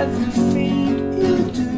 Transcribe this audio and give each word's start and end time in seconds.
everything 0.00 0.88
you 1.20 1.36
do. 1.60 1.72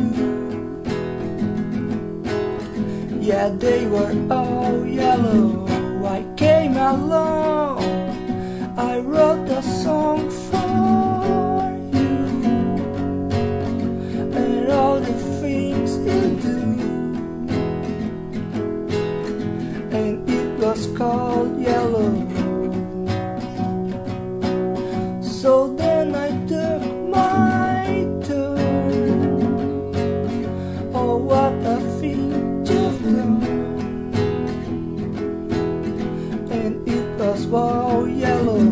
Yeah, 3.20 3.48
they 3.48 3.86
were 3.86 4.14
all 4.30 4.86
yellow. 4.86 5.66
I 6.18 6.20
came 6.36 6.76
along. 6.76 7.82
I 8.76 8.98
wrote 9.00 9.48
a 9.48 9.62
song 9.62 10.30
for 10.48 11.62
you 11.98 12.16
and 14.40 14.70
all 14.70 15.00
the 15.00 15.16
things 15.40 15.90
you 16.06 16.20
do. 16.48 16.60
And 19.98 20.30
it 20.30 20.48
was 20.60 20.80
called 20.98 21.60
Yellow. 21.60 22.41
It 37.52 37.54
all 37.54 38.08
yellow. 38.08 38.62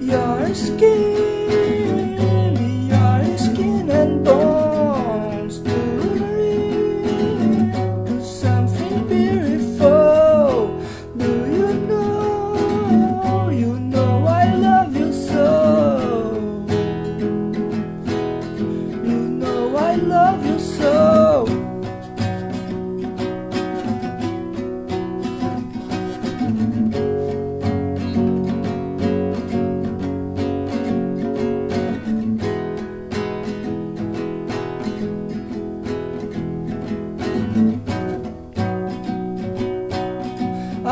Your 0.00 0.54
skin, 0.54 1.59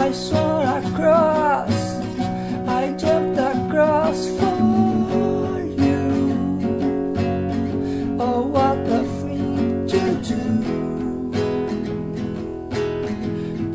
I 0.08 0.10
a 0.10 0.80
cross, 0.96 2.00
I 2.66 2.94
jumped 2.96 3.38
across 3.38 4.26
for 4.38 5.60
you. 5.76 6.32
Oh, 8.18 8.46
what 8.46 8.78
a 8.88 9.04
thing 9.20 9.86
to 9.86 10.00
do! 10.24 10.40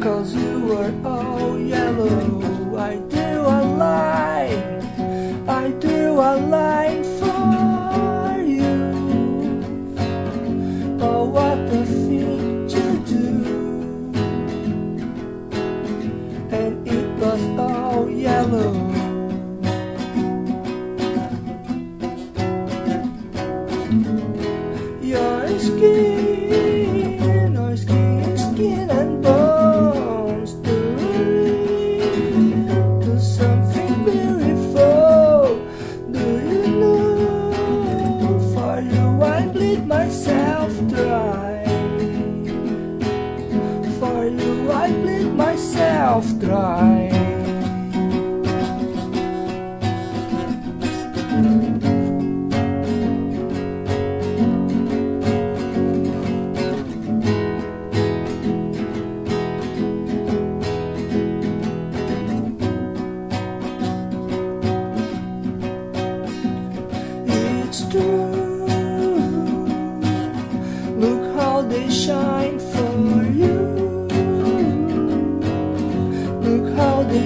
Cause 0.02 0.34
you 0.34 0.66
were 0.66 0.92
all 1.06 1.60
yellow. 1.60 2.78
I 2.80 2.96
do 2.96 3.42
a 3.46 3.62
line, 3.78 4.82
I 5.48 5.70
drew 5.80 6.14
a 6.14 6.34
line 6.36 7.04
myself 46.24 46.40
dry. 46.40 47.03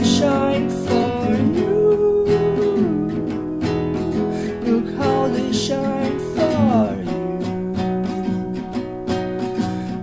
Shine 0.07 0.69
for 0.69 1.35
you. 1.59 1.75
Look 4.63 4.87
how 4.97 5.27
they 5.27 5.51
shine 5.51 6.19
for 6.33 6.95
you. 7.11 7.23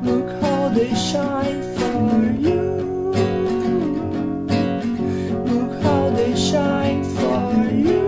Look 0.08 0.28
how 0.42 0.68
they 0.68 0.94
shine 0.94 1.62
for 1.76 2.12
you. 2.46 2.62
Look 5.50 5.82
how 5.82 6.10
they 6.10 6.34
shine 6.36 7.02
for 7.16 7.70
you. 7.88 8.04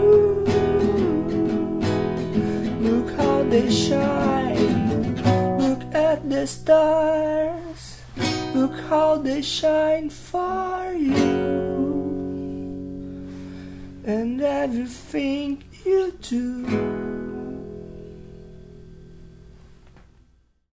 Look 2.87 3.09
how 3.17 3.43
they 3.45 3.71
shine. 3.71 5.17
Look 5.59 5.83
at 5.95 6.29
the 6.29 6.47
stars. 6.47 8.03
Look 8.55 8.79
how 8.91 9.17
they 9.17 9.41
shine 9.41 10.11
for 10.11 10.93
you. 10.93 11.66
And 14.07 14.41
everything 14.41 15.65
you 15.85 16.13
do. 16.23 17.06